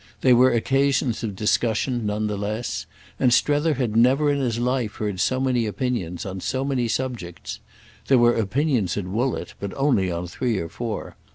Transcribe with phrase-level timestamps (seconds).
[0.21, 2.87] They were occasions of discussion, none the less,
[3.19, 7.59] and Strether had never in his life heard so many opinions on so many subjects.
[8.07, 11.17] There were opinions at Woollett, but only on three or four.